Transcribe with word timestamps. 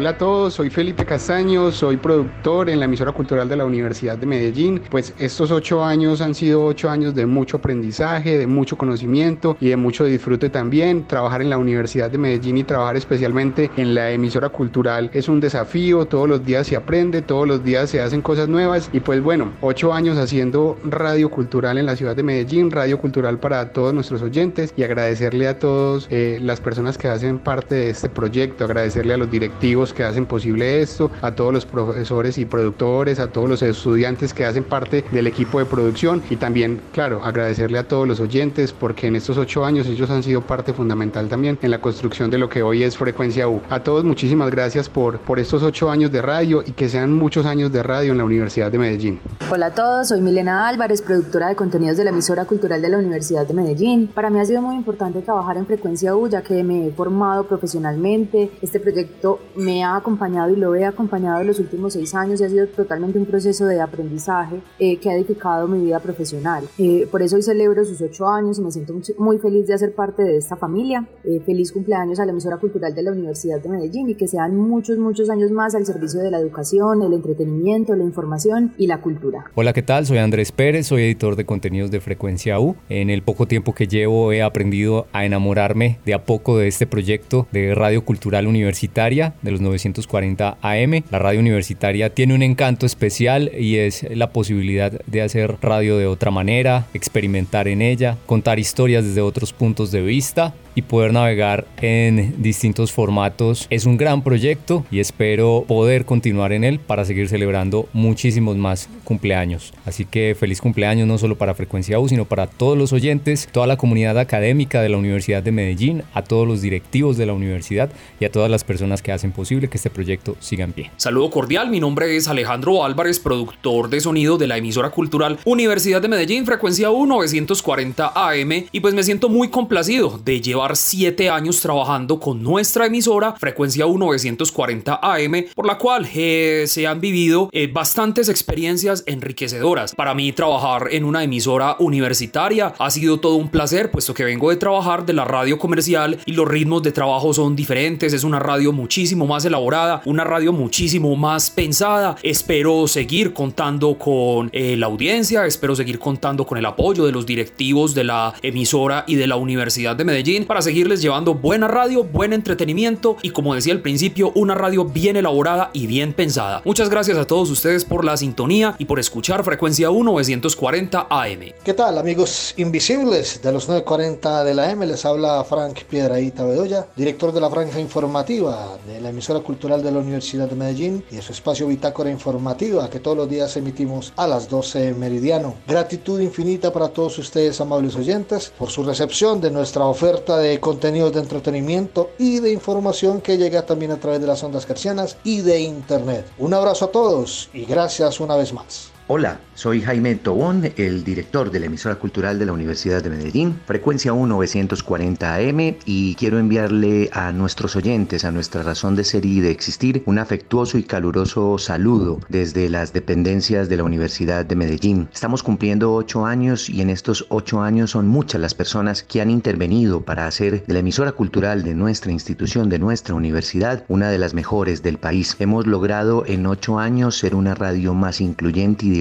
Hola 0.00 0.10
a 0.10 0.16
todos, 0.16 0.54
soy 0.54 0.70
Felipe 0.70 1.04
Castaño, 1.04 1.70
soy 1.70 1.98
productor 1.98 2.70
en 2.70 2.78
la 2.78 2.86
emisora 2.86 3.12
cultural 3.12 3.50
de 3.50 3.56
la 3.56 3.66
Universidad 3.66 4.16
de 4.16 4.24
Medellín. 4.24 4.80
Pues 4.88 5.12
estos 5.18 5.50
ocho 5.50 5.84
años 5.84 6.22
han 6.22 6.34
sido 6.34 6.64
ocho 6.64 6.88
años 6.88 7.14
de 7.14 7.26
mucho 7.26 7.58
aprendizaje, 7.58 8.38
de 8.38 8.46
mucho 8.46 8.78
conocimiento 8.78 9.58
y 9.60 9.68
de 9.68 9.76
mucho 9.76 10.06
disfrute 10.06 10.48
también. 10.48 11.06
Trabajar 11.06 11.42
en 11.42 11.50
la 11.50 11.58
Universidad 11.58 12.10
de 12.10 12.16
Medellín 12.16 12.56
y 12.56 12.64
trabajar 12.64 12.96
especialmente 12.96 13.70
en 13.76 13.94
la 13.94 14.10
emisora 14.10 14.48
cultural 14.48 15.10
es 15.12 15.28
un 15.28 15.38
desafío, 15.38 16.06
todos 16.06 16.26
los 16.26 16.46
días 16.46 16.66
se 16.66 16.76
aprende, 16.76 17.20
todos 17.20 17.46
los 17.46 17.62
días 17.62 17.90
se 17.90 18.00
hacen 18.00 18.22
cosas 18.22 18.48
nuevas 18.48 18.88
y 18.94 19.00
pues 19.00 19.22
bueno, 19.22 19.52
ocho 19.60 19.92
años 19.92 20.16
haciendo 20.16 20.78
radio 20.82 21.28
cultural 21.28 21.76
en 21.76 21.84
la 21.84 21.94
ciudad 21.94 22.16
de 22.16 22.22
Medellín, 22.22 22.70
radio 22.70 22.96
cultural 22.96 23.38
para 23.38 23.74
todos 23.74 23.92
nuestros 23.92 24.22
oyentes 24.22 24.72
y 24.78 24.82
agradecerle 24.82 25.46
a 25.46 25.58
todos 25.58 26.06
eh, 26.10 26.38
las 26.40 26.58
personas 26.62 26.96
que 26.96 27.08
hacen 27.08 27.38
parte 27.38 27.74
de 27.74 27.90
este 27.90 28.08
proyecto, 28.08 28.64
agradecerle 28.64 29.12
a 29.12 29.18
los 29.18 29.30
directivos 29.30 29.89
que 29.92 30.04
hacen 30.04 30.26
posible 30.26 30.82
esto, 30.82 31.10
a 31.22 31.32
todos 31.32 31.52
los 31.52 31.66
profesores 31.66 32.38
y 32.38 32.44
productores, 32.44 33.18
a 33.18 33.28
todos 33.28 33.48
los 33.48 33.62
estudiantes 33.62 34.34
que 34.34 34.44
hacen 34.44 34.64
parte 34.64 35.04
del 35.10 35.26
equipo 35.26 35.58
de 35.58 35.64
producción 35.64 36.22
y 36.30 36.36
también, 36.36 36.80
claro, 36.92 37.22
agradecerle 37.24 37.78
a 37.78 37.88
todos 37.88 38.06
los 38.06 38.20
oyentes 38.20 38.72
porque 38.72 39.06
en 39.06 39.16
estos 39.16 39.38
ocho 39.38 39.64
años 39.64 39.86
ellos 39.86 40.10
han 40.10 40.22
sido 40.22 40.40
parte 40.42 40.72
fundamental 40.72 41.28
también 41.28 41.58
en 41.62 41.70
la 41.70 41.80
construcción 41.80 42.30
de 42.30 42.38
lo 42.38 42.48
que 42.48 42.62
hoy 42.62 42.82
es 42.82 42.96
Frecuencia 42.96 43.48
U. 43.48 43.60
A 43.70 43.80
todos 43.80 44.04
muchísimas 44.04 44.50
gracias 44.50 44.88
por, 44.88 45.18
por 45.20 45.38
estos 45.38 45.62
ocho 45.62 45.90
años 45.90 46.12
de 46.12 46.22
radio 46.22 46.62
y 46.66 46.72
que 46.72 46.88
sean 46.88 47.12
muchos 47.12 47.46
años 47.46 47.72
de 47.72 47.82
radio 47.82 48.12
en 48.12 48.18
la 48.18 48.24
Universidad 48.24 48.70
de 48.70 48.78
Medellín. 48.78 49.20
Hola 49.50 49.66
a 49.66 49.74
todos, 49.74 50.08
soy 50.08 50.20
Milena 50.20 50.68
Álvarez, 50.68 51.02
productora 51.02 51.48
de 51.48 51.56
contenidos 51.56 51.96
de 51.96 52.04
la 52.04 52.10
emisora 52.10 52.44
cultural 52.44 52.80
de 52.80 52.88
la 52.88 52.98
Universidad 52.98 53.46
de 53.46 53.54
Medellín. 53.54 54.08
Para 54.08 54.30
mí 54.30 54.38
ha 54.38 54.44
sido 54.44 54.62
muy 54.62 54.76
importante 54.76 55.22
trabajar 55.22 55.56
en 55.56 55.66
Frecuencia 55.66 56.14
U 56.14 56.28
ya 56.28 56.42
que 56.42 56.62
me 56.62 56.86
he 56.86 56.92
formado 56.92 57.44
profesionalmente. 57.44 58.50
Este 58.62 58.80
proyecto 58.80 59.40
me 59.56 59.79
ha 59.82 59.96
acompañado 59.96 60.50
y 60.50 60.56
lo 60.56 60.74
he 60.74 60.84
acompañado 60.84 61.40
en 61.40 61.46
los 61.46 61.58
últimos 61.58 61.92
seis 61.92 62.14
años 62.14 62.40
y 62.40 62.44
ha 62.44 62.48
sido 62.48 62.66
totalmente 62.66 63.18
un 63.18 63.26
proceso 63.26 63.66
de 63.66 63.80
aprendizaje 63.80 64.60
eh, 64.78 64.96
que 64.98 65.10
ha 65.10 65.14
edificado 65.14 65.66
mi 65.68 65.84
vida 65.84 66.00
profesional. 66.00 66.64
Eh, 66.78 67.06
por 67.10 67.22
eso 67.22 67.36
hoy 67.36 67.42
celebro 67.42 67.84
sus 67.84 68.00
ocho 68.00 68.26
años 68.28 68.58
y 68.58 68.62
me 68.62 68.70
siento 68.70 68.94
muy 69.18 69.38
feliz 69.38 69.66
de 69.66 69.74
hacer 69.74 69.94
parte 69.94 70.22
de 70.22 70.36
esta 70.36 70.56
familia. 70.56 71.06
Eh, 71.24 71.40
feliz 71.44 71.72
cumpleaños 71.72 72.20
a 72.20 72.26
la 72.26 72.32
emisora 72.32 72.56
cultural 72.56 72.94
de 72.94 73.02
la 73.02 73.12
Universidad 73.12 73.60
de 73.60 73.68
Medellín 73.68 74.08
y 74.08 74.14
que 74.14 74.28
sean 74.28 74.56
muchos, 74.56 74.98
muchos 74.98 75.30
años 75.30 75.50
más 75.50 75.74
al 75.74 75.86
servicio 75.86 76.20
de 76.20 76.30
la 76.30 76.38
educación, 76.38 77.02
el 77.02 77.12
entretenimiento, 77.12 77.94
la 77.94 78.04
información 78.04 78.74
y 78.78 78.86
la 78.86 79.00
cultura. 79.00 79.44
Hola, 79.54 79.72
¿qué 79.72 79.82
tal? 79.82 80.06
Soy 80.06 80.18
Andrés 80.18 80.52
Pérez, 80.52 80.86
soy 80.86 81.02
editor 81.02 81.36
de 81.36 81.44
contenidos 81.44 81.90
de 81.90 82.00
Frecuencia 82.00 82.60
U. 82.60 82.76
En 82.88 83.10
el 83.10 83.22
poco 83.22 83.46
tiempo 83.46 83.74
que 83.74 83.86
llevo 83.86 84.32
he 84.32 84.42
aprendido 84.42 85.06
a 85.12 85.24
enamorarme 85.24 85.98
de 86.04 86.14
a 86.14 86.24
poco 86.24 86.58
de 86.58 86.68
este 86.68 86.86
proyecto 86.86 87.46
de 87.52 87.74
radio 87.74 88.04
cultural 88.04 88.46
universitaria 88.46 89.34
de 89.42 89.50
los 89.50 89.59
940 89.60 90.58
AM. 90.60 91.02
La 91.10 91.18
radio 91.18 91.40
universitaria 91.40 92.14
tiene 92.14 92.34
un 92.34 92.42
encanto 92.42 92.86
especial 92.86 93.50
y 93.58 93.76
es 93.76 94.06
la 94.10 94.30
posibilidad 94.30 94.92
de 95.06 95.22
hacer 95.22 95.56
radio 95.60 95.98
de 95.98 96.06
otra 96.06 96.30
manera, 96.30 96.86
experimentar 96.94 97.68
en 97.68 97.82
ella, 97.82 98.16
contar 98.26 98.58
historias 98.58 99.04
desde 99.04 99.20
otros 99.20 99.52
puntos 99.52 99.90
de 99.90 100.02
vista 100.02 100.54
y 100.74 100.82
poder 100.82 101.12
navegar 101.12 101.66
en 101.80 102.42
distintos 102.42 102.92
formatos. 102.92 103.66
Es 103.70 103.86
un 103.86 103.96
gran 103.96 104.22
proyecto 104.22 104.84
y 104.90 105.00
espero 105.00 105.64
poder 105.66 106.04
continuar 106.04 106.52
en 106.52 106.64
él 106.64 106.78
para 106.78 107.04
seguir 107.04 107.28
celebrando 107.28 107.88
muchísimos 107.92 108.56
más 108.56 108.88
cumpleaños. 109.04 109.72
Así 109.84 110.04
que 110.04 110.36
feliz 110.38 110.60
cumpleaños 110.60 111.08
no 111.08 111.18
solo 111.18 111.36
para 111.36 111.54
Frecuencia 111.54 111.98
U, 111.98 112.08
sino 112.08 112.24
para 112.24 112.46
todos 112.46 112.78
los 112.78 112.92
oyentes, 112.92 113.48
toda 113.50 113.66
la 113.66 113.76
comunidad 113.76 114.18
académica 114.18 114.80
de 114.82 114.88
la 114.88 114.96
Universidad 114.96 115.42
de 115.42 115.52
Medellín, 115.52 116.02
a 116.14 116.22
todos 116.22 116.46
los 116.46 116.62
directivos 116.62 117.16
de 117.16 117.26
la 117.26 117.32
universidad 117.32 117.90
y 118.20 118.24
a 118.24 118.32
todas 118.32 118.50
las 118.50 118.64
personas 118.64 119.02
que 119.02 119.12
hacen 119.12 119.32
posible 119.32 119.49
que 119.58 119.76
este 119.78 119.90
proyecto 119.90 120.36
siga 120.38 120.64
en 120.64 120.72
pie. 120.72 120.90
Saludo 120.96 121.28
cordial, 121.30 121.70
mi 121.70 121.80
nombre 121.80 122.16
es 122.16 122.28
Alejandro 122.28 122.84
Álvarez, 122.84 123.18
productor 123.18 123.90
de 123.90 124.00
sonido 124.00 124.38
de 124.38 124.46
la 124.46 124.56
emisora 124.56 124.90
cultural 124.90 125.40
Universidad 125.44 126.00
de 126.00 126.06
Medellín, 126.06 126.46
Frecuencia 126.46 126.90
U 126.90 127.04
940 127.06 128.12
AM 128.14 128.52
y 128.70 128.80
pues 128.80 128.94
me 128.94 129.02
siento 129.02 129.28
muy 129.28 129.48
complacido 129.48 130.20
de 130.24 130.40
llevar 130.40 130.76
siete 130.76 131.30
años 131.30 131.60
trabajando 131.60 132.20
con 132.20 132.42
nuestra 132.44 132.86
emisora 132.86 133.34
Frecuencia 133.38 133.86
1940 133.86 135.00
AM, 135.02 135.46
por 135.54 135.66
la 135.66 135.78
cual 135.78 136.08
eh, 136.14 136.64
se 136.68 136.86
han 136.86 137.00
vivido 137.00 137.48
eh, 137.52 137.66
bastantes 137.66 138.28
experiencias 138.28 139.02
enriquecedoras. 139.06 139.96
Para 139.96 140.14
mí 140.14 140.30
trabajar 140.32 140.88
en 140.92 141.04
una 141.04 141.24
emisora 141.24 141.74
universitaria 141.80 142.72
ha 142.78 142.90
sido 142.90 143.18
todo 143.18 143.34
un 143.34 143.48
placer, 143.48 143.90
puesto 143.90 144.14
que 144.14 144.22
vengo 144.22 144.50
de 144.50 144.56
trabajar 144.56 145.04
de 145.04 145.12
la 145.12 145.24
radio 145.24 145.58
comercial 145.58 146.20
y 146.24 146.34
los 146.34 146.46
ritmos 146.46 146.84
de 146.84 146.92
trabajo 146.92 147.34
son 147.34 147.56
diferentes, 147.56 148.12
es 148.12 148.22
una 148.22 148.38
radio 148.38 148.72
muchísimo 148.72 149.26
más 149.26 149.39
elaborada, 149.44 150.02
una 150.04 150.24
radio 150.24 150.52
muchísimo 150.52 151.16
más 151.16 151.50
pensada. 151.50 152.16
Espero 152.22 152.86
seguir 152.86 153.32
contando 153.32 153.96
con 153.96 154.50
eh, 154.52 154.76
la 154.76 154.86
audiencia, 154.86 155.46
espero 155.46 155.74
seguir 155.74 155.98
contando 155.98 156.46
con 156.46 156.58
el 156.58 156.66
apoyo 156.66 157.06
de 157.06 157.12
los 157.12 157.24
directivos 157.24 157.94
de 157.94 158.04
la 158.04 158.34
emisora 158.42 159.04
y 159.06 159.14
de 159.14 159.26
la 159.26 159.36
Universidad 159.36 159.96
de 159.96 160.04
Medellín 160.04 160.44
para 160.44 160.60
seguirles 160.60 161.00
llevando 161.00 161.34
buena 161.34 161.66
radio, 161.66 162.04
buen 162.04 162.32
entretenimiento 162.32 163.16
y 163.22 163.30
como 163.30 163.54
decía 163.54 163.72
al 163.72 163.80
principio, 163.80 164.32
una 164.34 164.54
radio 164.54 164.84
bien 164.84 165.16
elaborada 165.16 165.70
y 165.72 165.86
bien 165.86 166.12
pensada. 166.12 166.62
Muchas 166.64 166.90
gracias 166.90 167.16
a 167.16 167.26
todos 167.26 167.50
ustedes 167.50 167.84
por 167.84 168.04
la 168.04 168.16
sintonía 168.16 168.74
y 168.78 168.84
por 168.84 168.98
escuchar 169.00 169.44
Frecuencia 169.44 169.90
1 169.90 170.10
940 170.10 171.06
AM. 171.08 171.52
¿Qué 171.62 171.74
tal 171.74 171.96
amigos 171.96 172.54
invisibles 172.56 173.40
de 173.42 173.52
los 173.52 173.68
940 173.68 174.44
de 174.44 174.54
la 174.54 174.70
M? 174.72 174.84
Les 174.86 175.04
habla 175.04 175.44
Frank 175.44 175.84
Piedraíta 175.88 176.44
Bedoya, 176.44 176.86
director 176.96 177.32
de 177.32 177.40
la 177.40 177.48
franja 177.48 177.78
informativa 177.78 178.76
de 178.86 179.00
la 179.00 179.10
emisora 179.10 179.29
cultural 179.38 179.84
de 179.84 179.92
la 179.92 180.00
Universidad 180.00 180.48
de 180.48 180.56
Medellín 180.56 181.04
y 181.12 181.22
su 181.22 181.30
espacio 181.30 181.68
Bitácora 181.68 182.10
Informativa 182.10 182.90
que 182.90 182.98
todos 182.98 183.16
los 183.16 183.30
días 183.30 183.56
emitimos 183.56 184.12
a 184.16 184.26
las 184.26 184.48
12 184.48 184.94
meridiano. 184.94 185.54
Gratitud 185.68 186.20
infinita 186.20 186.72
para 186.72 186.88
todos 186.88 187.16
ustedes 187.18 187.60
amables 187.60 187.94
oyentes 187.94 188.52
por 188.58 188.70
su 188.70 188.82
recepción 188.82 189.40
de 189.40 189.52
nuestra 189.52 189.84
oferta 189.84 190.36
de 190.38 190.58
contenidos 190.58 191.12
de 191.12 191.20
entretenimiento 191.20 192.10
y 192.18 192.40
de 192.40 192.52
información 192.52 193.20
que 193.20 193.38
llega 193.38 193.64
también 193.64 193.92
a 193.92 194.00
través 194.00 194.20
de 194.20 194.26
las 194.26 194.42
ondas 194.42 194.66
carcianas 194.66 195.16
y 195.22 195.42
de 195.42 195.60
internet. 195.60 196.26
Un 196.38 196.52
abrazo 196.52 196.86
a 196.86 196.90
todos 196.90 197.48
y 197.54 197.64
gracias 197.64 198.18
una 198.18 198.34
vez 198.34 198.52
más. 198.52 198.90
Hola, 199.12 199.40
soy 199.56 199.82
Jaime 199.82 200.14
Tobón, 200.14 200.72
el 200.76 201.02
director 201.02 201.50
de 201.50 201.58
la 201.58 201.66
emisora 201.66 201.96
cultural 201.96 202.38
de 202.38 202.46
la 202.46 202.52
Universidad 202.52 203.02
de 203.02 203.10
Medellín, 203.10 203.60
frecuencia 203.66 204.12
1940 204.14 205.34
AM, 205.34 205.74
y 205.84 206.14
quiero 206.14 206.38
enviarle 206.38 207.10
a 207.12 207.32
nuestros 207.32 207.74
oyentes, 207.74 208.24
a 208.24 208.30
nuestra 208.30 208.62
razón 208.62 208.94
de 208.94 209.02
ser 209.02 209.26
y 209.26 209.40
de 209.40 209.50
existir, 209.50 210.04
un 210.06 210.20
afectuoso 210.20 210.78
y 210.78 210.84
caluroso 210.84 211.58
saludo 211.58 212.20
desde 212.28 212.68
las 212.68 212.92
dependencias 212.92 213.68
de 213.68 213.78
la 213.78 213.82
Universidad 213.82 214.46
de 214.46 214.54
Medellín. 214.54 215.08
Estamos 215.12 215.42
cumpliendo 215.42 215.92
ocho 215.92 216.24
años 216.24 216.70
y 216.70 216.80
en 216.80 216.88
estos 216.88 217.26
ocho 217.30 217.62
años 217.62 217.90
son 217.90 218.06
muchas 218.06 218.40
las 218.40 218.54
personas 218.54 219.02
que 219.02 219.20
han 219.20 219.28
intervenido 219.28 220.02
para 220.02 220.28
hacer 220.28 220.64
de 220.64 220.72
la 220.72 220.78
emisora 220.78 221.10
cultural 221.10 221.64
de 221.64 221.74
nuestra 221.74 222.12
institución, 222.12 222.68
de 222.68 222.78
nuestra 222.78 223.16
universidad, 223.16 223.84
una 223.88 224.08
de 224.08 224.18
las 224.18 224.34
mejores 224.34 224.84
del 224.84 224.98
país. 224.98 225.34
Hemos 225.40 225.66
logrado 225.66 226.24
en 226.26 226.46
ocho 226.46 226.78
años 226.78 227.18
ser 227.18 227.34
una 227.34 227.56
radio 227.56 227.92
más 227.92 228.20
incluyente 228.20 228.86
y 228.86 228.99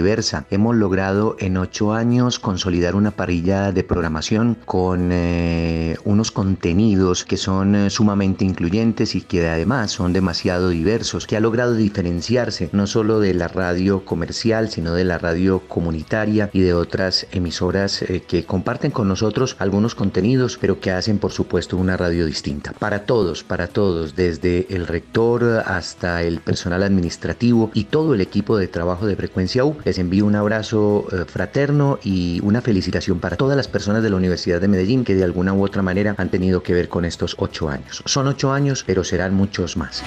Hemos 0.49 0.77
logrado 0.77 1.35
en 1.39 1.57
ocho 1.57 1.93
años 1.93 2.39
consolidar 2.39 2.95
una 2.95 3.11
parrilla 3.11 3.73
de 3.73 3.83
programación 3.83 4.55
con 4.65 5.09
eh, 5.11 5.97
unos 6.05 6.31
contenidos 6.31 7.25
que 7.25 7.35
son 7.35 7.75
eh, 7.75 7.89
sumamente 7.89 8.45
incluyentes 8.45 9.13
y 9.15 9.21
que 9.21 9.49
además 9.49 9.91
son 9.91 10.13
demasiado 10.13 10.69
diversos, 10.69 11.27
que 11.27 11.35
ha 11.35 11.41
logrado 11.41 11.73
diferenciarse 11.73 12.69
no 12.71 12.87
solo 12.87 13.19
de 13.19 13.33
la 13.33 13.49
radio 13.49 14.05
comercial, 14.05 14.69
sino 14.69 14.93
de 14.93 15.03
la 15.03 15.17
radio 15.17 15.63
comunitaria 15.67 16.49
y 16.53 16.61
de 16.61 16.73
otras 16.73 17.27
emisoras 17.31 18.01
eh, 18.01 18.23
que 18.25 18.45
comparten 18.45 18.91
con 18.91 19.09
nosotros 19.09 19.57
algunos 19.59 19.95
contenidos, 19.95 20.57
pero 20.59 20.79
que 20.79 20.91
hacen 20.91 21.19
por 21.19 21.33
supuesto 21.33 21.75
una 21.75 21.97
radio 21.97 22.25
distinta. 22.25 22.71
Para 22.71 23.05
todos, 23.05 23.43
para 23.43 23.67
todos, 23.67 24.15
desde 24.15 24.65
el 24.69 24.87
rector 24.87 25.61
hasta 25.65 26.23
el 26.23 26.39
personal 26.39 26.83
administrativo 26.83 27.69
y 27.73 27.83
todo 27.83 28.13
el 28.13 28.21
equipo 28.21 28.57
de 28.57 28.69
trabajo 28.69 29.05
de 29.05 29.17
Frecuencia 29.17 29.65
U, 29.65 29.75
les 29.89 29.97
envío 29.97 30.27
un 30.27 30.35
abrazo 30.35 31.07
eh, 31.11 31.25
fraterno 31.25 31.97
y 32.03 32.39
una 32.43 32.61
felicitación 32.61 33.19
para 33.19 33.37
todas 33.37 33.57
las 33.57 33.67
personas 33.67 34.03
de 34.03 34.11
la 34.11 34.17
Universidad 34.17 34.61
de 34.61 34.67
Medellín 34.67 35.03
que 35.03 35.15
de 35.15 35.23
alguna 35.23 35.51
u 35.51 35.63
otra 35.65 35.81
manera 35.81 36.13
han 36.19 36.29
tenido 36.29 36.61
que 36.61 36.75
ver 36.75 36.89
con 36.89 37.05
estos 37.05 37.35
ocho 37.39 37.69
años. 37.69 38.03
Son 38.05 38.27
ocho 38.27 38.53
años, 38.53 38.83
pero 38.85 39.03
serán 39.03 39.33
muchos 39.33 39.77
más. 39.77 40.03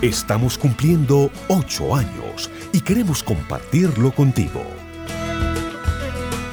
Estamos 0.00 0.58
cumpliendo 0.58 1.28
ocho 1.48 1.96
años 1.96 2.50
y 2.72 2.80
queremos 2.82 3.24
compartirlo 3.24 4.12
contigo. 4.12 4.62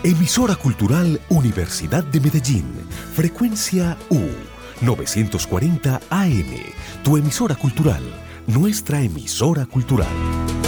Emisora 0.01 0.55
Cultural 0.55 1.21
Universidad 1.29 2.03
de 2.05 2.21
Medellín, 2.21 2.65
frecuencia 3.13 3.95
U 4.09 4.48
940 4.81 6.01
AM, 6.09 6.51
tu 7.03 7.17
emisora 7.17 7.55
cultural, 7.55 8.03
nuestra 8.47 9.01
emisora 9.01 9.65
cultural. 9.65 10.58